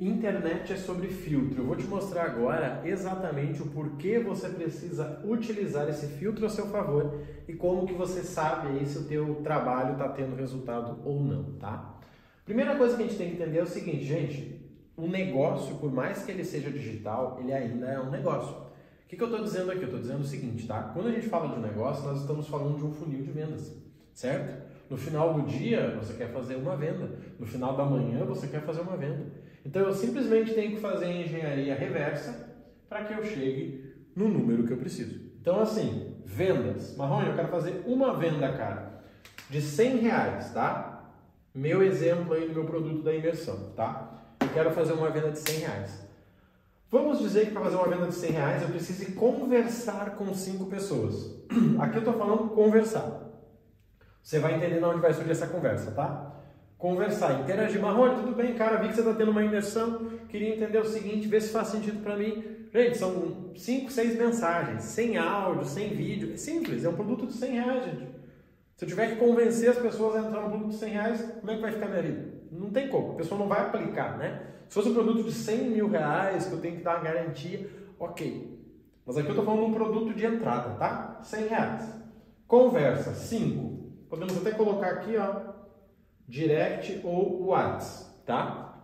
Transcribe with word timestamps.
Internet 0.00 0.72
é 0.72 0.76
sobre 0.76 1.08
filtro. 1.08 1.62
Eu 1.62 1.66
vou 1.66 1.74
te 1.74 1.84
mostrar 1.84 2.22
agora 2.22 2.82
exatamente 2.84 3.60
o 3.60 3.66
porquê 3.66 4.20
você 4.20 4.48
precisa 4.48 5.20
utilizar 5.24 5.88
esse 5.88 6.06
filtro 6.06 6.46
a 6.46 6.48
seu 6.48 6.66
favor 6.68 7.20
e 7.48 7.52
como 7.52 7.84
que 7.84 7.94
você 7.94 8.22
sabe 8.22 8.68
aí 8.68 8.86
se 8.86 8.96
o 8.98 9.04
teu 9.08 9.40
trabalho 9.42 9.94
está 9.94 10.08
tendo 10.10 10.36
resultado 10.36 11.00
ou 11.04 11.20
não, 11.20 11.54
tá? 11.54 11.98
Primeira 12.44 12.76
coisa 12.76 12.96
que 12.96 13.02
a 13.02 13.06
gente 13.06 13.18
tem 13.18 13.30
que 13.30 13.42
entender 13.42 13.58
é 13.58 13.62
o 13.62 13.66
seguinte, 13.66 14.04
gente, 14.04 14.64
um 14.96 15.08
negócio, 15.08 15.74
por 15.78 15.92
mais 15.92 16.24
que 16.24 16.30
ele 16.30 16.44
seja 16.44 16.70
digital, 16.70 17.36
ele 17.40 17.52
ainda 17.52 17.86
é 17.86 17.98
um 17.98 18.08
negócio. 18.08 18.54
O 18.54 19.08
que, 19.08 19.16
que 19.16 19.22
eu 19.22 19.28
estou 19.28 19.42
dizendo 19.42 19.72
aqui? 19.72 19.80
Eu 19.80 19.86
estou 19.86 20.00
dizendo 20.00 20.20
o 20.20 20.24
seguinte, 20.24 20.64
tá? 20.64 20.92
Quando 20.94 21.08
a 21.08 21.12
gente 21.12 21.28
fala 21.28 21.48
de 21.48 21.58
um 21.58 21.62
negócio, 21.62 22.04
nós 22.04 22.20
estamos 22.20 22.46
falando 22.46 22.78
de 22.78 22.84
um 22.84 22.92
funil 22.92 23.24
de 23.24 23.32
vendas, 23.32 23.76
certo? 24.14 24.62
No 24.88 24.96
final 24.96 25.34
do 25.34 25.42
dia, 25.42 25.96
você 26.00 26.14
quer 26.14 26.32
fazer 26.32 26.54
uma 26.54 26.76
venda. 26.76 27.18
No 27.36 27.46
final 27.46 27.76
da 27.76 27.84
manhã, 27.84 28.24
você 28.24 28.46
quer 28.46 28.62
fazer 28.62 28.82
uma 28.82 28.96
venda. 28.96 29.26
Então, 29.64 29.82
eu 29.82 29.92
simplesmente 29.92 30.54
tenho 30.54 30.72
que 30.72 30.80
fazer 30.80 31.06
a 31.06 31.12
engenharia 31.12 31.74
reversa 31.74 32.48
para 32.88 33.04
que 33.04 33.14
eu 33.14 33.24
chegue 33.24 33.94
no 34.14 34.28
número 34.28 34.66
que 34.66 34.72
eu 34.72 34.78
preciso. 34.78 35.28
Então, 35.40 35.60
assim, 35.60 36.16
vendas. 36.24 36.96
Marrone, 36.96 37.28
eu 37.28 37.34
quero 37.34 37.48
fazer 37.48 37.82
uma 37.86 38.14
venda, 38.14 38.52
cara, 38.52 39.02
de 39.48 39.60
100 39.60 39.96
reais, 39.98 40.52
tá? 40.52 41.12
Meu 41.54 41.82
exemplo 41.82 42.34
aí 42.34 42.46
do 42.46 42.54
meu 42.54 42.64
produto 42.64 43.02
da 43.02 43.14
imersão, 43.14 43.72
tá? 43.74 44.34
Eu 44.40 44.48
quero 44.48 44.70
fazer 44.70 44.92
uma 44.92 45.10
venda 45.10 45.30
de 45.30 45.38
100 45.38 45.58
reais. 45.60 46.08
Vamos 46.90 47.18
dizer 47.18 47.46
que 47.46 47.52
para 47.52 47.62
fazer 47.62 47.76
uma 47.76 47.88
venda 47.88 48.06
de 48.06 48.14
100 48.14 48.30
reais 48.30 48.62
eu 48.62 48.68
preciso 48.68 49.12
conversar 49.14 50.16
com 50.16 50.32
cinco 50.34 50.66
pessoas. 50.66 51.38
Aqui 51.80 51.96
eu 51.96 52.00
estou 52.00 52.14
falando 52.14 52.48
conversar. 52.50 53.28
Você 54.22 54.38
vai 54.38 54.54
entender 54.54 54.82
onde 54.82 55.00
vai 55.00 55.12
surgir 55.12 55.32
essa 55.32 55.46
conversa, 55.46 55.90
tá? 55.90 56.37
Conversar, 56.78 57.40
interagir. 57.40 57.82
Marrone, 57.82 58.22
tudo 58.22 58.36
bem, 58.36 58.54
cara? 58.54 58.76
Vi 58.76 58.88
que 58.88 58.94
você 58.94 59.00
está 59.00 59.12
tendo 59.12 59.32
uma 59.32 59.42
imersão. 59.42 60.10
Queria 60.28 60.54
entender 60.54 60.78
o 60.78 60.84
seguinte, 60.84 61.26
ver 61.26 61.42
se 61.42 61.52
faz 61.52 61.68
sentido 61.68 62.00
para 62.04 62.16
mim. 62.16 62.44
Gente, 62.72 62.96
são 62.96 63.50
5, 63.56 63.90
6 63.90 64.16
mensagens, 64.16 64.84
sem 64.84 65.16
áudio, 65.16 65.64
sem 65.64 65.88
vídeo. 65.88 66.32
É 66.34 66.36
simples, 66.36 66.84
é 66.84 66.88
um 66.88 66.94
produto 66.94 67.26
de 67.26 67.32
100 67.32 67.50
reais, 67.50 67.84
gente. 67.84 68.08
Se 68.76 68.84
eu 68.84 68.88
tiver 68.88 69.08
que 69.08 69.16
convencer 69.16 69.70
as 69.70 69.78
pessoas 69.78 70.14
a 70.14 70.28
entrar 70.28 70.42
no 70.42 70.50
produto 70.50 70.68
de 70.68 70.76
100 70.76 70.92
reais, 70.92 71.34
como 71.40 71.50
é 71.50 71.56
que 71.56 71.62
vai 71.62 71.72
ficar 71.72 71.88
minha 71.88 72.02
vida? 72.02 72.34
Não 72.52 72.70
tem 72.70 72.88
como, 72.88 73.12
a 73.12 73.16
pessoa 73.16 73.40
não 73.40 73.48
vai 73.48 73.60
aplicar, 73.60 74.16
né? 74.16 74.40
Se 74.68 74.74
fosse 74.74 74.90
um 74.90 74.94
produto 74.94 75.24
de 75.24 75.32
100 75.32 75.70
mil 75.70 75.88
reais, 75.88 76.46
que 76.46 76.52
eu 76.52 76.60
tenho 76.60 76.76
que 76.76 76.84
dar 76.84 76.96
uma 76.96 77.04
garantia, 77.04 77.68
ok. 77.98 78.56
Mas 79.04 79.16
aqui 79.16 79.26
eu 79.26 79.32
estou 79.32 79.44
falando 79.44 79.64
de 79.64 79.70
um 79.70 79.74
produto 79.74 80.14
de 80.14 80.24
entrada, 80.24 80.74
tá? 80.76 81.18
100 81.24 81.46
reais. 81.48 81.92
Conversa, 82.46 83.14
5. 83.14 83.78
Podemos 84.08 84.36
até 84.36 84.52
colocar 84.52 84.90
aqui, 84.90 85.16
ó, 85.16 85.47
direct 86.28 87.00
ou 87.02 87.46
WhatsApp, 87.46 88.10
tá? 88.26 88.74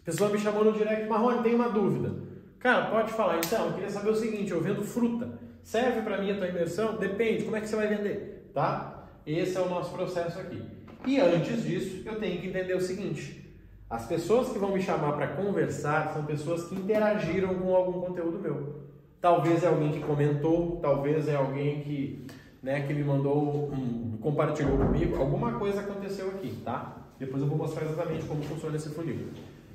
A 0.00 0.04
pessoa 0.04 0.30
me 0.30 0.38
chamou 0.38 0.64
no 0.64 0.72
direct, 0.72 1.08
Marrone, 1.08 1.42
tem 1.42 1.54
uma 1.54 1.68
dúvida. 1.68 2.12
Cara, 2.58 2.86
pode 2.86 3.12
falar. 3.12 3.38
Então, 3.38 3.66
eu 3.66 3.72
queria 3.74 3.88
saber 3.90 4.10
o 4.10 4.14
seguinte, 4.14 4.50
eu 4.50 4.60
vendo 4.60 4.82
fruta. 4.82 5.38
Serve 5.62 6.02
para 6.02 6.18
mim 6.18 6.32
a 6.32 6.36
tua 6.36 6.48
imersão? 6.48 6.96
Depende, 6.96 7.44
como 7.44 7.56
é 7.56 7.60
que 7.60 7.68
você 7.68 7.76
vai 7.76 7.86
vender, 7.86 8.50
tá? 8.52 9.06
Esse 9.26 9.56
é 9.56 9.60
o 9.60 9.68
nosso 9.68 9.92
processo 9.92 10.38
aqui. 10.40 10.62
E 11.06 11.20
antes 11.20 11.62
disso, 11.62 12.02
eu 12.04 12.18
tenho 12.18 12.40
que 12.40 12.48
entender 12.48 12.74
o 12.74 12.80
seguinte: 12.80 13.54
as 13.88 14.06
pessoas 14.06 14.50
que 14.50 14.58
vão 14.58 14.72
me 14.72 14.82
chamar 14.82 15.12
para 15.12 15.28
conversar 15.28 16.12
são 16.12 16.24
pessoas 16.24 16.64
que 16.64 16.74
interagiram 16.74 17.54
com 17.54 17.74
algum 17.74 18.00
conteúdo 18.00 18.38
meu. 18.38 18.80
Talvez 19.20 19.62
é 19.62 19.68
alguém 19.68 19.92
que 19.92 20.00
comentou, 20.00 20.78
talvez 20.80 21.28
é 21.28 21.36
alguém 21.36 21.82
que 21.82 22.26
né, 22.62 22.86
que 22.86 22.92
me 22.92 23.02
mandou, 23.02 23.70
um, 23.72 24.18
compartilhou 24.20 24.76
comigo, 24.76 25.16
alguma 25.16 25.58
coisa 25.58 25.80
aconteceu 25.80 26.28
aqui, 26.28 26.60
tá? 26.64 26.96
Depois 27.18 27.42
eu 27.42 27.48
vou 27.48 27.56
mostrar 27.56 27.84
exatamente 27.84 28.24
como 28.26 28.42
funciona 28.42 28.76
esse 28.76 28.90
funil. 28.90 29.28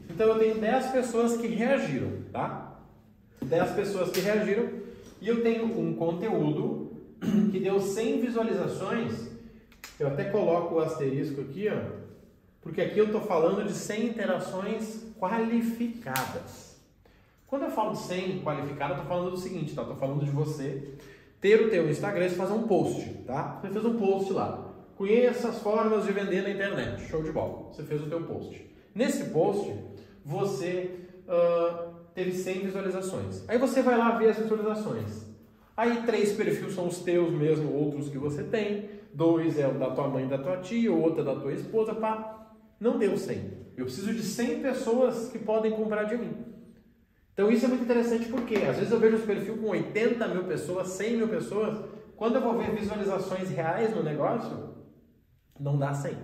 Então 0.10 0.28
eu 0.28 0.40
tenho 0.40 0.60
10 0.60 0.88
pessoas 0.88 1.38
que 1.38 1.48
reagiram, 1.48 2.12
tá? 2.32 2.80
10 3.44 3.72
pessoas 3.72 4.12
que 4.12 4.20
reagiram 4.20 4.70
e 5.22 5.28
eu 5.28 5.42
tenho 5.42 5.66
um 5.80 5.96
conteúdo 5.96 6.92
que 7.52 7.60
deu 7.60 7.80
100 7.80 8.22
visualizações. 8.22 9.32
Eu 10.00 10.08
até 10.08 10.26
coloco 10.26 10.76
o 10.76 10.80
asterisco 10.80 11.42
aqui, 11.42 11.68
ó, 11.70 12.06
porque 12.62 12.82
aqui 12.82 13.00
eu 13.00 13.06
estou 13.06 13.22
falando 13.22 13.66
de 13.66 13.74
100 13.74 14.08
interações 14.08 15.06
qualificadas. 15.20 16.76
Quando 17.48 17.64
eu 17.64 17.72
falo 17.72 17.94
de 17.94 18.00
100 18.00 18.42
qualificada, 18.42 18.94
eu 18.94 18.98
estou 18.98 19.08
falando 19.08 19.32
do 19.32 19.38
seguinte, 19.38 19.74
tá? 19.74 19.84
Estou 19.84 19.98
falando 19.98 20.26
de 20.26 20.32
você 20.32 20.96
ter 21.46 21.62
o 21.62 21.70
teu 21.70 21.88
Instagram 21.88 22.26
e 22.26 22.30
fazer 22.32 22.54
um 22.54 22.64
post, 22.64 23.08
tá? 23.28 23.60
Você 23.62 23.70
fez 23.70 23.86
um 23.86 24.00
post 24.00 24.34
lá. 24.34 24.74
Conheça 24.96 25.50
as 25.50 25.62
formas 25.62 26.04
de 26.04 26.12
vender 26.12 26.42
na 26.42 26.50
internet. 26.50 27.04
Show 27.08 27.22
de 27.22 27.32
bola. 27.32 27.72
Você 27.72 27.84
fez 27.84 28.02
o 28.02 28.08
teu 28.08 28.24
post. 28.24 28.68
Nesse 28.96 29.26
post, 29.26 29.72
você 30.26 31.02
uh, 31.28 31.94
teve 32.16 32.32
100 32.32 32.62
visualizações. 32.62 33.48
Aí 33.48 33.60
você 33.60 33.84
vai 33.84 33.96
lá 33.96 34.18
ver 34.18 34.30
as 34.30 34.40
visualizações. 34.40 35.28
Aí 35.78 36.02
três 36.04 36.34
perfis 36.34 36.74
são 36.74 36.88
os 36.88 36.98
teus 37.02 37.32
mesmo, 37.32 37.72
outros 37.72 38.10
que 38.10 38.18
você 38.18 38.42
tem. 38.42 38.90
Dois 39.14 39.60
é 39.60 39.68
o 39.68 39.76
da 39.76 39.92
tua 39.92 40.08
mãe 40.08 40.28
da 40.28 40.40
tua 40.40 40.58
tia, 40.58 40.92
o 40.92 41.00
outro 41.00 41.22
é 41.22 41.26
da 41.26 41.36
tua 41.36 41.54
esposa, 41.54 41.94
pá. 41.94 42.56
Não 42.80 42.98
deu 42.98 43.16
100. 43.16 43.38
Eu 43.78 43.86
preciso 43.86 44.12
de 44.12 44.24
100 44.24 44.62
pessoas 44.62 45.30
que 45.30 45.38
podem 45.38 45.74
comprar 45.74 46.06
de 46.06 46.18
mim. 46.18 46.45
Então 47.36 47.52
isso 47.52 47.66
é 47.66 47.68
muito 47.68 47.84
interessante 47.84 48.30
porque 48.30 48.56
às 48.56 48.78
vezes 48.78 48.92
eu 48.92 49.00
vejo 49.00 49.18
os 49.18 49.26
perfis 49.26 49.60
com 49.60 49.68
80 49.68 50.26
mil 50.30 50.46
pessoas, 50.46 50.88
100 50.88 51.18
mil 51.18 51.28
pessoas, 51.28 51.78
quando 52.16 52.36
eu 52.36 52.42
vou 52.42 52.58
ver 52.58 52.74
visualizações 52.74 53.50
reais 53.50 53.94
no 53.94 54.02
negócio, 54.02 54.74
não 55.60 55.78
dá 55.78 55.94
100, 55.94 56.16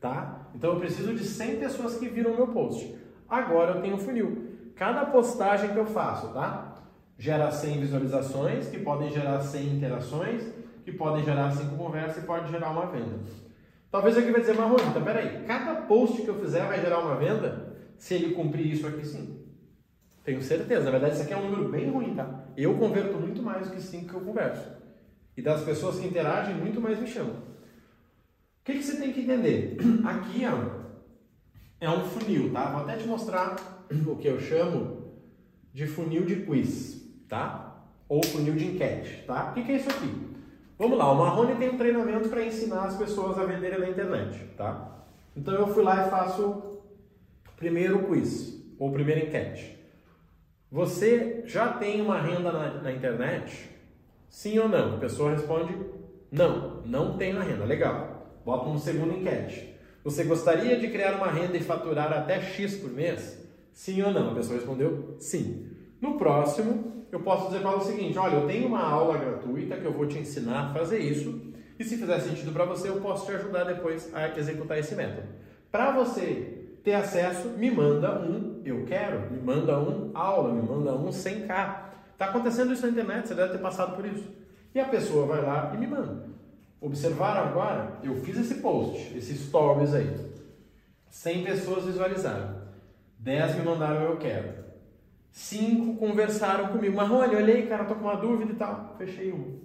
tá? 0.00 0.48
Então 0.54 0.74
eu 0.74 0.78
preciso 0.78 1.12
de 1.12 1.24
100 1.24 1.56
pessoas 1.56 1.96
que 1.98 2.08
viram 2.08 2.36
meu 2.36 2.46
post. 2.46 2.94
Agora 3.28 3.72
eu 3.72 3.82
tenho 3.82 3.96
um 3.96 3.98
funil. 3.98 4.48
Cada 4.76 5.06
postagem 5.06 5.70
que 5.70 5.76
eu 5.76 5.86
faço, 5.86 6.28
tá? 6.28 6.76
Gera 7.18 7.50
100 7.50 7.80
visualizações, 7.80 8.68
que 8.68 8.78
podem 8.78 9.10
gerar 9.10 9.40
100 9.40 9.76
interações, 9.76 10.44
que 10.84 10.92
podem 10.92 11.24
gerar 11.24 11.50
5 11.50 11.76
conversas 11.76 12.22
e 12.22 12.26
pode 12.26 12.48
gerar 12.48 12.70
uma 12.70 12.86
venda. 12.86 13.18
Talvez 13.90 14.16
alguém 14.16 14.30
vai 14.30 14.40
dizer, 14.40 14.54
mas 14.54 14.70
Rony, 14.70 14.88
então 14.88 15.02
peraí, 15.02 15.44
cada 15.44 15.82
post 15.82 16.22
que 16.22 16.28
eu 16.28 16.38
fizer 16.38 16.64
vai 16.68 16.80
gerar 16.80 17.00
uma 17.00 17.16
venda? 17.16 17.74
Se 17.98 18.14
ele 18.14 18.34
cumprir 18.34 18.70
isso 18.70 18.86
aqui 18.86 19.04
sim. 19.04 19.49
Tenho 20.24 20.42
certeza. 20.42 20.84
Na 20.84 20.90
verdade, 20.90 21.14
isso 21.14 21.22
aqui 21.22 21.32
é 21.32 21.36
um 21.36 21.50
número 21.50 21.70
bem 21.70 21.90
ruim, 21.90 22.14
tá? 22.14 22.44
Eu 22.56 22.76
converto 22.76 23.16
muito 23.16 23.42
mais 23.42 23.68
do 23.68 23.74
que 23.74 23.80
5 23.80 24.08
que 24.08 24.14
eu 24.14 24.20
converso. 24.20 24.70
E 25.36 25.42
das 25.42 25.62
pessoas 25.62 25.98
que 25.98 26.06
interagem, 26.06 26.54
muito 26.54 26.80
mais 26.80 26.98
me 26.98 27.06
chamam. 27.06 27.34
O 27.34 28.64
que, 28.64 28.74
que 28.74 28.82
você 28.82 28.96
tem 28.96 29.12
que 29.12 29.22
entender? 29.22 29.78
Aqui 30.04 30.42
ó, 30.46 30.80
é 31.80 31.88
um 31.88 32.04
funil, 32.04 32.52
tá? 32.52 32.70
Vou 32.70 32.82
até 32.82 32.96
te 32.96 33.06
mostrar 33.06 33.56
o 34.06 34.16
que 34.16 34.28
eu 34.28 34.38
chamo 34.38 35.14
de 35.72 35.86
funil 35.86 36.26
de 36.26 36.36
quiz, 36.42 37.02
tá? 37.28 37.86
Ou 38.08 38.22
funil 38.24 38.54
de 38.54 38.66
enquete, 38.66 39.24
tá? 39.26 39.50
O 39.50 39.54
que, 39.54 39.64
que 39.64 39.72
é 39.72 39.76
isso 39.76 39.88
aqui? 39.88 40.30
Vamos 40.78 40.98
lá, 40.98 41.10
o 41.10 41.18
Marrone 41.18 41.56
tem 41.56 41.70
um 41.70 41.78
treinamento 41.78 42.28
para 42.28 42.44
ensinar 42.44 42.84
as 42.84 42.96
pessoas 42.96 43.38
a 43.38 43.44
venderem 43.44 43.80
na 43.80 43.88
internet, 43.88 44.38
tá? 44.56 45.04
Então 45.36 45.54
eu 45.54 45.68
fui 45.68 45.82
lá 45.82 46.06
e 46.06 46.10
faço 46.10 46.80
primeiro 47.56 48.06
quiz, 48.06 48.62
ou 48.78 48.90
primeira 48.90 49.24
enquete. 49.24 49.79
Você 50.70 51.42
já 51.46 51.72
tem 51.72 52.00
uma 52.00 52.20
renda 52.20 52.52
na, 52.52 52.74
na, 52.74 52.92
internet? 52.92 53.68
Sim 54.28 54.60
ou 54.60 54.68
não? 54.68 54.94
A 54.94 54.98
pessoa 54.98 55.32
responde: 55.32 55.74
não, 56.30 56.82
não 56.84 57.16
tenho 57.16 57.38
a 57.38 57.42
renda. 57.42 57.64
Legal. 57.64 58.40
Bota 58.44 58.68
uma 58.68 58.78
segunda 58.78 59.12
enquete. 59.14 59.74
Você 60.04 60.24
gostaria 60.24 60.78
de 60.78 60.88
criar 60.88 61.16
uma 61.16 61.26
renda 61.26 61.56
e 61.56 61.62
faturar 61.62 62.12
até 62.12 62.40
X 62.40 62.76
por 62.76 62.90
mês? 62.90 63.44
Sim 63.72 64.00
ou 64.02 64.12
não? 64.12 64.30
A 64.30 64.34
pessoa 64.34 64.56
respondeu: 64.56 65.16
sim. 65.18 65.66
No 66.00 66.16
próximo, 66.16 67.04
eu 67.10 67.18
posso 67.20 67.48
dizer 67.48 67.62
para 67.62 67.76
o 67.76 67.80
seguinte: 67.80 68.16
olha, 68.16 68.36
eu 68.36 68.46
tenho 68.46 68.68
uma 68.68 68.82
aula 68.82 69.18
gratuita 69.18 69.76
que 69.76 69.84
eu 69.84 69.92
vou 69.92 70.06
te 70.06 70.18
ensinar 70.18 70.70
a 70.70 70.74
fazer 70.74 71.00
isso. 71.00 71.50
E 71.80 71.84
se 71.84 71.96
fizer 71.96 72.20
sentido 72.20 72.52
para 72.52 72.64
você, 72.64 72.88
eu 72.88 73.00
posso 73.00 73.26
te 73.26 73.32
ajudar 73.32 73.64
depois 73.64 74.14
a 74.14 74.38
executar 74.38 74.78
esse 74.78 74.94
método. 74.94 75.26
Para 75.72 75.90
você 75.90 76.59
ter 76.82 76.94
acesso, 76.94 77.48
me 77.50 77.70
manda 77.70 78.20
um 78.20 78.60
eu 78.64 78.84
quero, 78.84 79.30
me 79.30 79.40
manda 79.40 79.78
um 79.78 80.10
aula, 80.14 80.52
me 80.52 80.62
manda 80.62 80.94
um 80.94 81.08
100k. 81.08 81.90
Está 82.12 82.26
acontecendo 82.26 82.72
isso 82.72 82.82
na 82.82 82.92
internet, 82.92 83.28
você 83.28 83.34
deve 83.34 83.52
ter 83.52 83.58
passado 83.58 83.96
por 83.96 84.04
isso. 84.04 84.24
E 84.74 84.80
a 84.80 84.84
pessoa 84.84 85.26
vai 85.26 85.42
lá 85.42 85.72
e 85.74 85.78
me 85.78 85.86
manda. 85.86 86.28
Observaram 86.80 87.48
agora? 87.48 87.98
Eu 88.02 88.16
fiz 88.16 88.38
esse 88.38 88.56
post, 88.56 89.16
esse 89.16 89.36
stories 89.36 89.94
aí. 89.94 90.30
100 91.08 91.44
pessoas 91.44 91.84
visualizaram. 91.84 92.60
10 93.18 93.56
me 93.56 93.62
mandaram 93.62 94.02
eu 94.02 94.16
quero. 94.16 94.60
5 95.30 95.96
conversaram 95.96 96.68
comigo. 96.68 96.98
Olha, 96.98 97.38
olhei, 97.38 97.66
cara, 97.66 97.84
tô 97.84 97.94
com 97.94 98.02
uma 98.02 98.16
dúvida 98.16 98.52
e 98.52 98.56
tal. 98.56 98.94
Fechei 98.96 99.32
um. 99.32 99.58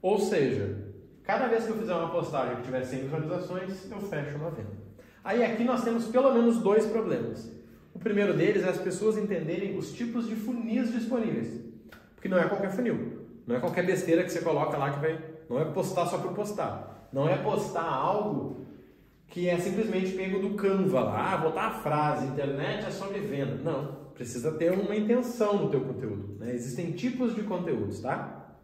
Ou 0.00 0.18
seja, 0.18 0.92
cada 1.22 1.46
vez 1.46 1.64
que 1.64 1.70
eu 1.70 1.78
fizer 1.78 1.94
uma 1.94 2.10
postagem 2.10 2.56
que 2.56 2.62
tiver 2.62 2.84
100 2.84 3.00
visualizações, 3.00 3.90
eu 3.90 4.00
fecho 4.00 4.36
uma 4.36 4.50
venda. 4.50 4.81
Aí 5.24 5.44
aqui 5.44 5.64
nós 5.64 5.84
temos 5.84 6.06
pelo 6.06 6.32
menos 6.32 6.58
dois 6.58 6.86
problemas. 6.86 7.50
O 7.94 7.98
primeiro 7.98 8.34
deles 8.34 8.64
é 8.64 8.68
as 8.68 8.78
pessoas 8.78 9.16
entenderem 9.16 9.76
os 9.76 9.92
tipos 9.92 10.28
de 10.28 10.34
funis 10.34 10.92
disponíveis. 10.92 11.60
Porque 12.14 12.28
não 12.28 12.38
é 12.38 12.48
qualquer 12.48 12.70
funil. 12.70 13.26
Não 13.46 13.56
é 13.56 13.60
qualquer 13.60 13.84
besteira 13.84 14.24
que 14.24 14.30
você 14.30 14.40
coloca 14.40 14.76
lá 14.76 14.92
que 14.92 15.00
vai. 15.00 15.22
Não 15.48 15.60
é 15.60 15.64
postar 15.66 16.06
só 16.06 16.18
por 16.18 16.32
postar. 16.32 17.08
Não 17.12 17.28
é 17.28 17.36
postar 17.36 17.84
algo 17.84 18.62
que 19.28 19.48
é 19.48 19.58
simplesmente 19.58 20.12
pego 20.12 20.40
do 20.40 20.54
Canva 20.54 21.00
lá, 21.00 21.32
ah, 21.32 21.36
botar 21.38 21.68
a 21.68 21.70
frase, 21.70 22.26
internet 22.26 22.84
é 22.86 22.90
sobre 22.90 23.18
venda. 23.20 23.54
Não, 23.54 23.96
precisa 24.14 24.52
ter 24.52 24.72
uma 24.72 24.94
intenção 24.94 25.56
no 25.56 25.70
teu 25.70 25.80
conteúdo. 25.80 26.36
Né? 26.38 26.54
Existem 26.54 26.92
tipos 26.92 27.34
de 27.34 27.42
conteúdos, 27.42 28.00
tá? 28.00 28.56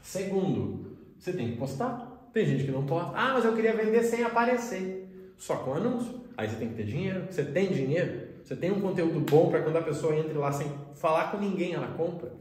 Segundo, 0.00 0.96
você 1.18 1.32
tem 1.32 1.50
que 1.52 1.56
postar. 1.56 2.30
Tem 2.32 2.46
gente 2.46 2.64
que 2.64 2.70
não 2.70 2.86
posta. 2.86 3.12
Ah, 3.14 3.32
mas 3.34 3.44
eu 3.44 3.54
queria 3.54 3.74
vender 3.74 4.02
sem 4.04 4.24
aparecer. 4.24 5.01
Só 5.38 5.56
com 5.56 5.74
anúncio. 5.74 6.20
Aí 6.36 6.48
você 6.48 6.56
tem 6.56 6.68
que 6.68 6.74
ter 6.74 6.84
dinheiro. 6.84 7.26
Você 7.30 7.44
tem 7.44 7.72
dinheiro? 7.72 8.28
Você 8.42 8.56
tem 8.56 8.70
um 8.70 8.80
conteúdo 8.80 9.20
bom 9.20 9.50
para 9.50 9.62
quando 9.62 9.76
a 9.76 9.82
pessoa 9.82 10.16
entre 10.16 10.34
lá 10.34 10.52
sem 10.52 10.70
falar 10.94 11.30
com 11.30 11.38
ninguém, 11.38 11.74
ela 11.74 11.88
compra. 11.88 12.32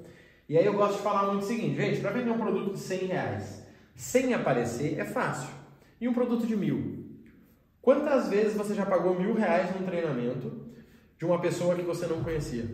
E 0.50 0.58
aí 0.58 0.66
eu 0.66 0.74
gosto 0.74 0.98
de 0.98 1.04
falar 1.04 1.28
muito 1.28 1.44
o 1.44 1.46
seguinte, 1.46 1.76
gente, 1.76 2.02
para 2.02 2.12
vender 2.12 2.32
um 2.32 2.38
produto 2.38 2.74
de 2.74 2.80
100 2.80 3.00
reais 3.06 3.62
sem 3.96 4.34
aparecer 4.34 5.00
é 5.00 5.06
fácil. 5.06 5.50
E 6.00 6.08
um 6.08 6.14
produto 6.14 6.48
de 6.48 6.56
mil? 6.56 7.06
Quantas 7.82 8.30
vezes 8.30 8.56
você 8.56 8.74
já 8.74 8.86
pagou 8.86 9.20
mil 9.20 9.34
reais 9.34 9.74
num 9.76 9.86
treinamento 9.86 10.70
de 11.18 11.26
uma 11.26 11.40
pessoa 11.40 11.76
que 11.76 11.84
você 11.84 12.08
não 12.08 12.24
conhecia? 12.24 12.66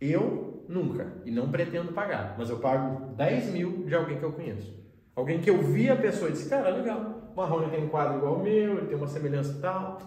Eu 0.00 0.64
nunca, 0.68 1.14
e 1.24 1.30
não 1.30 1.50
pretendo 1.50 1.92
pagar, 1.92 2.36
mas 2.38 2.48
eu 2.48 2.58
pago 2.58 3.14
10 3.14 3.52
mil 3.52 3.84
de 3.86 3.94
alguém 3.94 4.18
que 4.18 4.24
eu 4.24 4.32
conheço. 4.32 4.74
Alguém 5.14 5.40
que 5.40 5.50
eu 5.50 5.60
vi 5.62 5.88
a 5.88 5.96
pessoa 5.96 6.28
e 6.28 6.32
disse, 6.32 6.48
cara, 6.48 6.70
legal, 6.70 7.25
Marrone 7.36 7.70
tem 7.70 7.84
um 7.84 7.88
quadro 7.88 8.16
igual 8.16 8.36
ao 8.36 8.42
meu, 8.42 8.78
ele 8.78 8.86
tem 8.86 8.96
uma 8.96 9.06
semelhança 9.06 9.52
e 9.52 9.60
tal. 9.60 10.00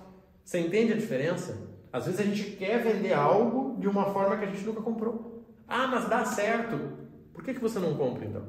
Você 0.44 0.60
entende 0.60 0.94
a 0.94 0.96
diferença? 0.98 1.70
Às 1.94 2.06
vezes 2.06 2.20
a 2.20 2.24
gente 2.24 2.44
quer 2.58 2.82
vender 2.82 3.14
algo 3.14 3.80
de 3.80 3.88
uma 3.88 4.06
forma 4.12 4.36
que 4.38 4.46
a 4.46 4.48
gente 4.48 4.66
nunca 4.66 4.82
comprou. 4.82 5.46
Ah, 5.68 5.88
mas 5.88 6.10
dá 6.10 6.26
certo. 6.26 6.80
Por 7.32 7.44
que, 7.44 7.54
que 7.54 7.62
você 7.62 7.78
não 7.80 7.96
compra 7.96 8.26
então? 8.26 8.44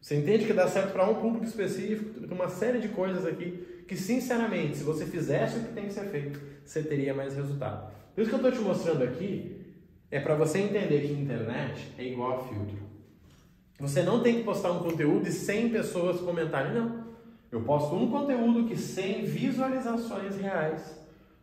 Você 0.00 0.16
entende 0.16 0.46
que 0.46 0.52
dá 0.52 0.66
certo 0.66 0.92
para 0.92 1.08
um 1.08 1.14
público 1.14 1.44
específico, 1.44 2.20
tem 2.20 2.36
uma 2.36 2.48
série 2.48 2.80
de 2.80 2.88
coisas 2.88 3.24
aqui 3.24 3.84
que, 3.86 3.96
sinceramente, 3.96 4.78
se 4.78 4.84
você 4.84 5.06
fizesse 5.06 5.58
o 5.58 5.62
que 5.62 5.72
tem 5.72 5.86
que 5.86 5.92
ser 5.92 6.06
feito, 6.06 6.40
você 6.64 6.82
teria 6.82 7.14
mais 7.14 7.36
resultado. 7.36 7.92
Isso 8.16 8.28
que 8.28 8.34
eu 8.34 8.38
estou 8.38 8.52
te 8.52 8.58
mostrando 8.60 9.04
aqui 9.04 9.60
é 10.10 10.18
para 10.18 10.34
você 10.34 10.58
entender 10.58 11.06
que 11.06 11.12
internet 11.12 11.92
é 11.98 12.04
igual 12.04 12.40
a 12.40 12.48
filtro. 12.48 12.78
Você 13.78 14.02
não 14.02 14.22
tem 14.22 14.36
que 14.36 14.44
postar 14.44 14.72
um 14.72 14.80
conteúdo 14.80 15.28
e 15.28 15.32
100 15.32 15.68
pessoas 15.70 16.20
comentarem, 16.20 16.74
não. 16.74 17.01
Eu 17.52 17.60
posto 17.60 17.94
um 17.94 18.10
conteúdo 18.10 18.66
que 18.66 18.74
100 18.74 19.26
visualizações 19.26 20.36
reais 20.38 20.98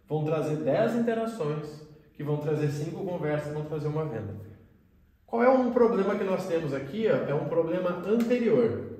vão 0.07 0.25
trazer 0.25 0.55
10 0.55 0.95
interações, 0.95 1.87
que 2.15 2.23
vão 2.23 2.37
trazer 2.37 2.67
5 2.69 3.05
conversas, 3.05 3.53
vão 3.53 3.65
trazer 3.65 3.87
uma 3.87 4.03
venda. 4.05 4.35
Qual 5.27 5.43
é 5.43 5.49
um 5.49 5.71
problema 5.71 6.15
que 6.15 6.23
nós 6.23 6.47
temos 6.47 6.73
aqui? 6.73 7.05
Ó? 7.07 7.29
É 7.29 7.35
um 7.35 7.47
problema 7.47 7.91
anterior. 8.07 8.97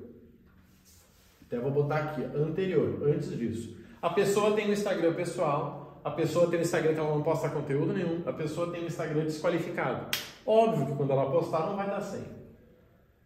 Até 1.42 1.60
vou 1.60 1.72
botar 1.72 1.96
aqui, 1.96 2.24
anterior, 2.24 3.02
antes 3.04 3.36
disso. 3.36 3.76
A 4.00 4.12
pessoa 4.12 4.56
tem 4.56 4.70
um 4.70 4.72
Instagram 4.72 5.16
pessoal, 5.16 6.00
a 6.04 6.12
pessoa 6.12 6.48
tem 6.48 6.60
um 6.60 6.62
Instagram 6.62 6.94
que 6.94 7.00
ela 7.00 7.10
não 7.10 7.24
posta 7.24 7.50
conteúdo 7.50 7.92
nenhum, 7.92 8.22
a 8.28 8.32
pessoa 8.32 8.72
tem 8.72 8.84
um 8.84 8.86
Instagram 8.86 9.24
desqualificado. 9.24 10.16
Óbvio 10.46 10.86
que 10.86 10.96
quando 10.96 11.12
ela 11.12 11.32
postar 11.32 11.66
não 11.66 11.76
vai 11.76 11.88
dar 11.88 12.02
100. 12.02 12.22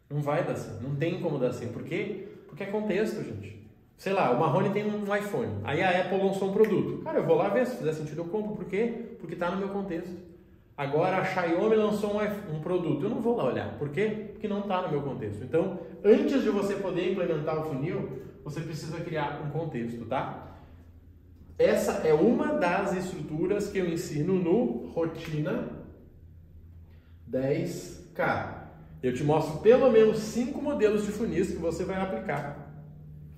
Não 0.09 0.21
vai 0.21 0.41
dar 0.45 0.55
100, 0.55 0.81
não 0.81 0.95
tem 0.95 1.19
como 1.19 1.37
dar 1.37 1.51
100. 1.51 1.67
Por 1.73 1.83
quê? 1.83 2.29
Porque 2.47 2.63
é 2.63 2.67
contexto, 2.67 3.21
gente. 3.21 3.62
Sei 3.97 4.11
lá, 4.11 4.31
o 4.31 4.39
Marrone 4.39 4.71
tem 4.71 4.85
um 4.85 5.15
iPhone. 5.15 5.61
Aí 5.63 5.81
a 5.81 6.01
Apple 6.01 6.17
lançou 6.17 6.49
um 6.49 6.53
produto. 6.53 7.03
Cara, 7.03 7.19
eu 7.19 7.25
vou 7.25 7.35
lá 7.35 7.49
ver, 7.49 7.65
se 7.65 7.77
fizer 7.77 7.93
sentido 7.93 8.21
eu 8.21 8.25
compro. 8.25 8.55
Por 8.55 8.65
quê? 8.65 9.15
Porque 9.19 9.33
está 9.33 9.49
no 9.51 9.57
meu 9.57 9.69
contexto. 9.69 10.15
Agora 10.75 11.17
a 11.17 11.25
Xiaomi 11.25 11.75
lançou 11.75 12.15
um, 12.15 12.55
um, 12.55 12.59
produto. 12.61 13.03
Eu 13.03 13.09
não 13.09 13.21
vou 13.21 13.35
lá 13.35 13.45
olhar. 13.45 13.77
Por 13.77 13.89
quê? 13.89 14.29
Porque 14.31 14.47
não 14.47 14.61
está 14.61 14.81
no 14.81 14.89
meu 14.89 15.01
contexto. 15.01 15.43
Então, 15.43 15.79
antes 16.03 16.41
de 16.41 16.49
você 16.49 16.75
poder 16.75 17.11
implementar 17.11 17.59
o 17.59 17.65
funil, 17.65 18.23
você 18.43 18.59
precisa 18.59 18.99
criar 18.99 19.41
um 19.45 19.51
contexto, 19.51 20.05
tá? 20.05 20.57
Essa 21.57 22.05
é 22.07 22.13
uma 22.13 22.53
das 22.53 22.95
estruturas 22.95 23.69
que 23.69 23.77
eu 23.77 23.87
ensino 23.87 24.33
no 24.33 24.87
Rotina 24.87 25.69
10K. 27.29 28.63
Eu 29.03 29.13
te 29.13 29.23
mostro 29.23 29.59
pelo 29.59 29.91
menos 29.91 30.17
cinco 30.17 30.61
modelos 30.61 31.05
de 31.05 31.11
funis 31.11 31.51
que 31.51 31.57
você 31.57 31.85
vai 31.85 32.01
aplicar 32.01 32.62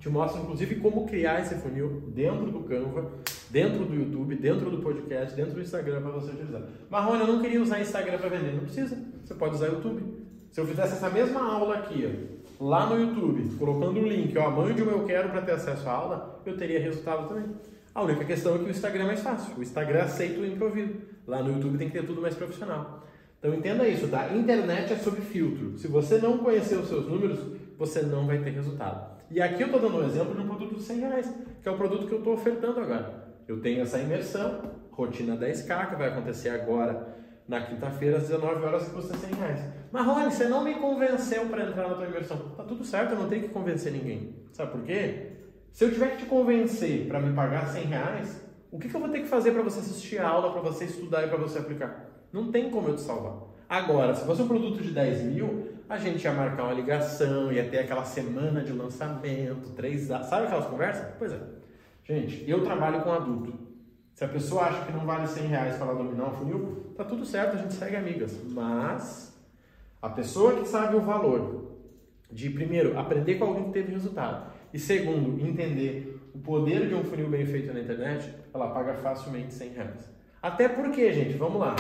te 0.05 0.09
mostro, 0.09 0.39
inclusive, 0.43 0.75
como 0.75 1.07
criar 1.07 1.41
esse 1.41 1.55
funil 1.55 2.03
dentro 2.09 2.51
do 2.51 2.59
Canva, 2.59 3.09
dentro 3.49 3.85
do 3.85 3.95
YouTube, 3.95 4.35
dentro 4.35 4.69
do 4.69 4.77
podcast, 4.77 5.35
dentro 5.35 5.55
do 5.55 5.61
Instagram 5.61 5.99
para 5.99 6.11
você 6.11 6.31
utilizar. 6.31 6.61
Marrone, 6.91 7.21
eu 7.21 7.27
não 7.27 7.41
queria 7.41 7.59
usar 7.59 7.81
Instagram 7.81 8.19
para 8.19 8.29
vender. 8.29 8.53
Não 8.53 8.65
precisa. 8.65 8.95
Você 9.23 9.33
pode 9.33 9.55
usar 9.55 9.65
YouTube. 9.65 10.03
Se 10.51 10.61
eu 10.61 10.67
fizesse 10.67 10.93
essa 10.93 11.09
mesma 11.09 11.41
aula 11.41 11.77
aqui, 11.77 12.37
ó, 12.59 12.63
lá 12.63 12.85
no 12.87 13.01
YouTube, 13.01 13.57
colocando 13.57 13.99
o 13.99 14.07
link, 14.07 14.37
ó, 14.37 14.51
mande 14.51 14.79
o 14.83 14.91
eu 14.91 15.05
quero 15.05 15.29
para 15.29 15.41
ter 15.41 15.53
acesso 15.53 15.89
à 15.89 15.93
aula, 15.93 16.39
eu 16.45 16.55
teria 16.55 16.79
resultado 16.79 17.27
também. 17.27 17.55
A 17.95 18.03
única 18.03 18.23
questão 18.25 18.53
é 18.53 18.59
que 18.59 18.65
o 18.65 18.69
Instagram 18.69 19.05
é 19.05 19.07
mais 19.07 19.21
fácil. 19.21 19.57
O 19.57 19.63
Instagram 19.63 20.03
aceita 20.03 20.39
o 20.39 20.45
improviso. 20.45 20.93
Lá 21.25 21.41
no 21.41 21.51
YouTube 21.51 21.79
tem 21.79 21.89
que 21.89 21.99
ter 21.99 22.05
tudo 22.05 22.21
mais 22.21 22.35
profissional. 22.35 23.03
Então 23.39 23.55
entenda 23.55 23.87
isso, 23.87 24.07
tá? 24.07 24.31
Internet 24.35 24.93
é 24.93 24.97
sobre 24.97 25.21
filtro. 25.21 25.79
Se 25.79 25.87
você 25.87 26.19
não 26.19 26.37
conhecer 26.37 26.75
os 26.75 26.89
seus 26.89 27.07
números, 27.07 27.39
você 27.75 28.03
não 28.03 28.27
vai 28.27 28.37
ter 28.37 28.51
resultado. 28.51 29.14
E 29.31 29.41
aqui 29.41 29.61
eu 29.61 29.67
estou 29.67 29.81
dando 29.81 29.97
um 29.97 30.05
exemplo 30.05 30.35
de 30.35 30.41
um 30.41 30.47
produto 30.47 30.75
de 30.75 30.83
100 30.83 30.99
reais, 30.99 31.33
que 31.61 31.67
é 31.67 31.71
o 31.71 31.77
produto 31.77 32.07
que 32.07 32.13
eu 32.13 32.19
estou 32.19 32.33
ofertando 32.33 32.79
agora. 32.79 33.25
Eu 33.47 33.61
tenho 33.61 33.81
essa 33.81 33.99
imersão, 33.99 34.61
rotina 34.91 35.35
10K, 35.37 35.89
que 35.89 35.95
vai 35.95 36.09
acontecer 36.09 36.49
agora 36.49 37.15
na 37.47 37.61
quinta-feira, 37.61 38.17
às 38.17 38.23
19 38.23 38.65
horas, 38.65 38.85
que 38.85 38.95
custa 38.95 39.15
100 39.15 39.33
reais. 39.35 39.59
Marrone, 39.91 40.31
você 40.31 40.47
não 40.47 40.63
me 40.63 40.75
convenceu 40.75 41.45
para 41.47 41.63
entrar 41.63 41.87
na 41.87 41.95
tua 41.95 42.07
imersão. 42.07 42.37
Tá 42.55 42.63
tudo 42.63 42.83
certo, 42.83 43.11
eu 43.11 43.19
não 43.19 43.29
tenho 43.29 43.43
que 43.43 43.49
convencer 43.49 43.91
ninguém. 43.91 44.35
Sabe 44.51 44.71
por 44.71 44.81
quê? 44.83 45.31
Se 45.71 45.83
eu 45.83 45.91
tiver 45.91 46.11
que 46.11 46.23
te 46.23 46.25
convencer 46.25 47.07
para 47.07 47.19
me 47.19 47.35
pagar 47.35 47.67
100 47.67 47.83
reais, 47.83 48.41
o 48.71 48.79
que, 48.79 48.89
que 48.89 48.95
eu 48.95 48.99
vou 48.99 49.09
ter 49.09 49.21
que 49.21 49.27
fazer 49.27 49.51
para 49.51 49.61
você 49.61 49.79
assistir 49.79 50.19
a 50.19 50.27
aula, 50.27 50.51
para 50.51 50.61
você 50.61 50.85
estudar 50.85 51.23
e 51.25 51.27
para 51.27 51.37
você 51.37 51.59
aplicar? 51.59 52.27
Não 52.31 52.51
tem 52.51 52.69
como 52.69 52.87
eu 52.89 52.95
te 52.95 53.01
salvar. 53.01 53.43
Agora, 53.69 54.13
se 54.15 54.25
fosse 54.25 54.41
um 54.41 54.47
produto 54.47 54.81
de 54.81 54.91
10 54.91 55.23
mil, 55.23 55.74
a 55.87 55.97
gente 55.97 56.23
ia 56.23 56.31
marcar 56.31 56.63
uma 56.63 56.73
ligação, 56.73 57.51
ia 57.51 57.69
ter 57.69 57.79
aquela 57.79 58.03
semana 58.03 58.61
de 58.61 58.71
lançamento, 58.71 59.69
três 59.75 60.07
Sabe 60.07 60.45
aquelas 60.45 60.65
conversas? 60.65 61.13
Pois 61.17 61.31
é. 61.31 61.39
Gente, 62.03 62.43
eu 62.49 62.63
trabalho 62.63 63.01
com 63.01 63.11
adulto. 63.11 63.53
Se 64.13 64.23
a 64.23 64.27
pessoa 64.27 64.63
acha 64.63 64.85
que 64.85 64.93
não 64.93 65.05
vale 65.05 65.27
100 65.27 65.47
reais 65.47 65.77
para 65.77 65.93
dominar 65.93 66.29
um 66.29 66.31
funil, 66.31 66.93
tá 66.95 67.03
tudo 67.03 67.25
certo, 67.25 67.55
a 67.55 67.59
gente 67.59 67.73
segue 67.73 67.95
amigas. 67.95 68.39
Mas 68.45 69.35
a 70.01 70.09
pessoa 70.09 70.55
que 70.55 70.67
sabe 70.67 70.95
o 70.95 71.01
valor 71.01 71.79
de, 72.31 72.49
primeiro, 72.49 72.97
aprender 72.97 73.35
com 73.35 73.45
alguém 73.45 73.65
que 73.65 73.71
teve 73.71 73.91
resultado, 73.91 74.51
e 74.73 74.79
segundo, 74.79 75.45
entender 75.45 76.19
o 76.33 76.39
poder 76.39 76.87
de 76.87 76.95
um 76.95 77.03
funil 77.03 77.29
bem 77.29 77.45
feito 77.45 77.73
na 77.73 77.79
internet, 77.79 78.33
ela 78.53 78.69
paga 78.69 78.93
facilmente 78.95 79.53
100 79.53 79.69
reais. 79.69 80.09
Até 80.41 80.69
porque, 80.69 81.11
gente, 81.11 81.37
vamos 81.37 81.59
lá. 81.59 81.75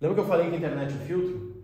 Lembra 0.00 0.14
que 0.14 0.20
eu 0.20 0.26
falei 0.26 0.48
que 0.48 0.54
a 0.54 0.58
internet 0.58 0.92
é 0.92 1.04
filtro? 1.06 1.55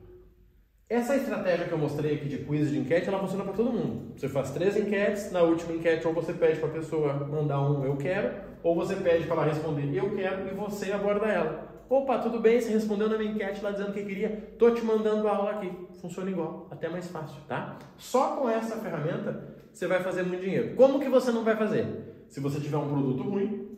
Essa 0.89 1.17
estratégia 1.17 1.67
que 1.67 1.73
eu 1.73 1.79
mostrei 1.79 2.17
aqui 2.17 2.29
de 2.29 2.39
quiz 2.39 2.71
de 2.71 2.79
enquete, 2.79 3.09
ela 3.09 3.19
funciona 3.19 3.45
para 3.45 3.55
todo 3.55 3.73
mundo. 3.73 4.13
Você 4.15 4.29
faz 4.29 4.51
três 4.51 4.77
enquetes, 4.77 5.33
na 5.33 5.41
última 5.43 5.73
enquete 5.73 6.07
ou 6.07 6.13
você 6.13 6.35
pede 6.35 6.59
para 6.59 6.69
a 6.69 6.73
pessoa 6.73 7.15
mandar 7.15 7.63
um 7.63 7.85
eu 7.85 7.97
quero, 7.97 8.35
ou 8.63 8.75
você 8.75 8.97
pede 8.97 9.27
para 9.27 9.37
ela 9.37 9.45
responder 9.47 9.95
eu 9.95 10.15
quero 10.15 10.49
e 10.49 10.55
você 10.55 10.93
aborda 10.93 11.27
ela. 11.27 11.73
Opa, 11.89 12.19
tudo 12.19 12.41
bem, 12.41 12.61
você 12.61 12.71
respondeu 12.71 13.09
na 13.09 13.19
minha 13.19 13.33
enquete 13.33 13.63
lá 13.63 13.71
dizendo 13.71 13.93
que 13.93 14.05
queria, 14.05 14.55
tô 14.59 14.71
te 14.71 14.85
mandando 14.85 15.27
a 15.29 15.37
aula 15.37 15.51
aqui. 15.53 15.73
Funciona 16.01 16.31
igual, 16.31 16.69
até 16.71 16.89
mais 16.89 17.09
fácil, 17.09 17.41
tá? 17.49 17.79
Só 17.97 18.37
com 18.37 18.49
essa 18.49 18.77
ferramenta 18.77 19.57
você 19.73 19.87
vai 19.87 20.03
fazer 20.03 20.23
muito 20.23 20.43
dinheiro. 20.43 20.75
Como 20.77 21.01
que 21.01 21.09
você 21.09 21.31
não 21.33 21.45
vai 21.45 21.57
fazer? 21.57 21.87
Se 22.29 22.41
você 22.41 22.61
tiver 22.61 22.77
um 22.77 22.89
produto 22.89 23.23
ruim 23.23 23.69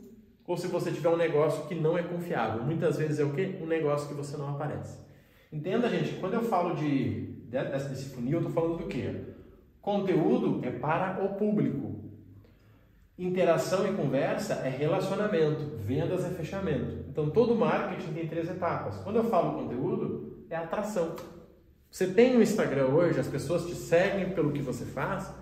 ou 0.46 0.56
se 0.56 0.66
você 0.66 0.90
tiver 0.90 1.08
um 1.08 1.16
negócio 1.16 1.66
que 1.66 1.74
não 1.74 1.96
é 1.96 2.02
confiável. 2.02 2.62
Muitas 2.62 2.98
vezes 2.98 3.18
é 3.18 3.24
o 3.24 3.32
quê? 3.32 3.56
Um 3.62 3.66
negócio 3.66 4.08
que 4.08 4.14
você 4.14 4.36
não 4.36 4.50
aparece. 4.50 5.03
Entenda, 5.54 5.88
gente, 5.88 6.14
quando 6.14 6.34
eu 6.34 6.42
falo 6.42 6.74
de, 6.74 7.28
desse 7.48 8.06
funil, 8.06 8.40
eu 8.40 8.48
estou 8.48 8.52
falando 8.52 8.78
do 8.78 8.88
quê? 8.88 9.20
Conteúdo 9.80 10.66
é 10.66 10.70
para 10.72 11.24
o 11.24 11.36
público. 11.36 12.10
Interação 13.16 13.86
e 13.86 13.92
conversa 13.92 14.54
é 14.64 14.68
relacionamento. 14.68 15.76
Vendas 15.76 16.24
é 16.24 16.30
fechamento. 16.30 17.04
Então, 17.08 17.30
todo 17.30 17.54
marketing 17.54 18.12
tem 18.12 18.26
três 18.26 18.50
etapas. 18.50 18.96
Quando 18.96 19.14
eu 19.14 19.24
falo 19.30 19.62
conteúdo, 19.62 20.44
é 20.50 20.56
atração. 20.56 21.14
Você 21.88 22.08
tem 22.08 22.36
um 22.36 22.42
Instagram 22.42 22.86
hoje, 22.86 23.20
as 23.20 23.28
pessoas 23.28 23.64
te 23.64 23.76
seguem 23.76 24.30
pelo 24.30 24.50
que 24.50 24.60
você 24.60 24.84
faz, 24.84 25.32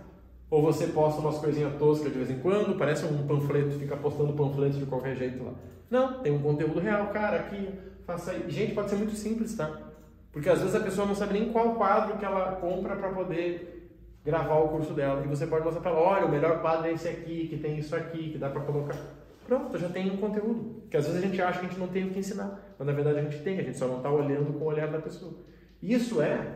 ou 0.50 0.60
você 0.60 0.88
posta 0.88 1.22
umas 1.22 1.38
coisinhas 1.38 1.74
toscas 1.78 2.12
de 2.12 2.18
vez 2.18 2.30
em 2.30 2.38
quando, 2.40 2.76
parece 2.76 3.06
um 3.06 3.26
panfleto, 3.26 3.78
fica 3.78 3.96
postando 3.96 4.34
panfletos 4.34 4.78
de 4.78 4.84
qualquer 4.84 5.16
jeito 5.16 5.42
lá. 5.42 5.54
Não, 5.88 6.20
tem 6.20 6.30
um 6.30 6.42
conteúdo 6.42 6.80
real, 6.80 7.06
cara, 7.06 7.38
aqui, 7.38 7.70
faça 8.04 8.32
aí. 8.32 8.44
Gente, 8.50 8.74
pode 8.74 8.90
ser 8.90 8.96
muito 8.96 9.14
simples, 9.14 9.56
tá? 9.56 9.91
Porque 10.32 10.48
às 10.48 10.60
vezes 10.60 10.74
a 10.74 10.80
pessoa 10.80 11.06
não 11.06 11.14
sabe 11.14 11.34
nem 11.34 11.52
qual 11.52 11.74
quadro 11.74 12.16
que 12.16 12.24
ela 12.24 12.52
compra 12.56 12.96
para 12.96 13.10
poder 13.10 13.90
gravar 14.24 14.56
o 14.56 14.68
curso 14.68 14.94
dela. 14.94 15.22
E 15.24 15.28
você 15.28 15.46
pode 15.46 15.64
mostrar 15.64 15.82
para 15.82 15.90
ela, 15.90 16.00
olha, 16.00 16.26
o 16.26 16.30
melhor 16.30 16.60
quadro 16.60 16.86
é 16.86 16.92
esse 16.92 17.08
aqui, 17.08 17.48
que 17.48 17.58
tem 17.58 17.78
isso 17.78 17.94
aqui, 17.94 18.30
que 18.30 18.38
dá 18.38 18.48
para 18.48 18.62
colocar. 18.62 18.96
Pronto, 19.46 19.76
já 19.76 19.88
tem 19.88 20.10
um 20.10 20.16
conteúdo. 20.16 20.82
Que 20.88 20.96
às 20.96 21.06
vezes 21.06 21.22
a 21.22 21.26
gente 21.26 21.40
acha 21.42 21.60
que 21.60 21.66
a 21.66 21.68
gente 21.68 21.78
não 21.78 21.88
tem 21.88 22.06
o 22.06 22.10
que 22.10 22.18
ensinar, 22.18 22.74
mas 22.78 22.86
na 22.86 22.94
verdade 22.94 23.18
a 23.18 23.22
gente 23.22 23.42
tem, 23.42 23.58
a 23.58 23.62
gente 23.62 23.76
só 23.76 23.86
não 23.86 23.98
está 23.98 24.10
olhando 24.10 24.58
com 24.58 24.64
o 24.64 24.68
olhar 24.68 24.88
da 24.88 24.98
pessoa. 24.98 25.34
Isso 25.82 26.22
é 26.22 26.46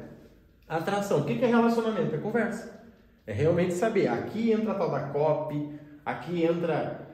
atração. 0.68 1.20
O 1.20 1.24
que 1.24 1.44
é 1.44 1.46
relacionamento? 1.46 2.14
É 2.14 2.18
conversa. 2.18 2.80
É 3.26 3.32
realmente 3.32 3.74
saber, 3.74 4.06
aqui 4.06 4.52
entra 4.52 4.72
a 4.72 4.74
tal 4.76 4.90
da 4.90 5.00
copy, 5.08 5.78
aqui 6.04 6.44
entra 6.44 7.05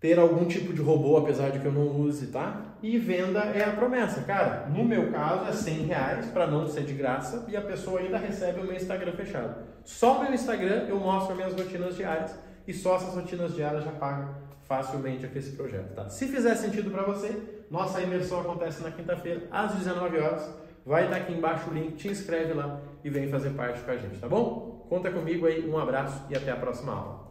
ter 0.00 0.18
algum 0.18 0.44
tipo 0.44 0.72
de 0.72 0.82
robô, 0.82 1.16
apesar 1.16 1.50
de 1.50 1.58
que 1.58 1.66
eu 1.66 1.72
não 1.72 2.00
use, 2.00 2.26
tá? 2.26 2.76
E 2.82 2.98
venda 2.98 3.40
é 3.40 3.64
a 3.64 3.72
promessa. 3.72 4.22
Cara, 4.22 4.66
no 4.68 4.84
meu 4.84 5.10
caso 5.10 5.48
é 5.48 5.52
100 5.52 5.74
reais 5.86 6.26
para 6.26 6.46
não 6.46 6.66
ser 6.66 6.84
de 6.84 6.92
graça 6.92 7.46
e 7.48 7.56
a 7.56 7.62
pessoa 7.62 8.00
ainda 8.00 8.18
recebe 8.18 8.60
o 8.60 8.64
meu 8.64 8.76
Instagram 8.76 9.12
fechado. 9.12 9.62
Só 9.84 10.18
o 10.18 10.24
meu 10.24 10.34
Instagram 10.34 10.86
eu 10.88 11.00
mostro 11.00 11.32
as 11.32 11.36
minhas 11.36 11.54
rotinas 11.54 11.96
diárias 11.96 12.38
e 12.66 12.74
só 12.74 12.96
essas 12.96 13.14
rotinas 13.14 13.54
diárias 13.54 13.84
já 13.84 13.92
pagam 13.92 14.34
facilmente 14.68 15.24
aqui 15.24 15.38
esse 15.38 15.52
projeto, 15.52 15.94
tá? 15.94 16.08
Se 16.08 16.26
fizer 16.26 16.54
sentido 16.56 16.90
para 16.90 17.04
você, 17.04 17.64
nossa 17.70 18.00
imersão 18.00 18.40
acontece 18.40 18.82
na 18.82 18.90
quinta-feira 18.90 19.44
às 19.50 19.74
19 19.76 20.18
horas. 20.18 20.50
Vai 20.84 21.04
estar 21.04 21.16
aqui 21.16 21.32
embaixo 21.32 21.70
o 21.70 21.74
link, 21.74 21.96
te 21.96 22.08
inscreve 22.08 22.52
lá 22.52 22.80
e 23.02 23.10
vem 23.10 23.28
fazer 23.28 23.50
parte 23.50 23.80
com 23.80 23.90
a 23.90 23.96
gente, 23.96 24.18
tá 24.20 24.28
bom? 24.28 24.86
Conta 24.88 25.10
comigo 25.10 25.46
aí, 25.46 25.68
um 25.68 25.78
abraço 25.78 26.24
e 26.30 26.36
até 26.36 26.52
a 26.52 26.56
próxima 26.56 26.92
aula. 26.92 27.25